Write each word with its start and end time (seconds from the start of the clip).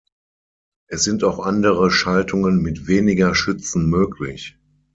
Es 0.87 1.03
sind 1.03 1.23
auch 1.23 1.37
andere 1.37 1.91
Schaltungen 1.91 2.59
mit 2.63 2.87
weniger 2.87 3.35
Schützen 3.35 3.87
möglich. 3.87 4.57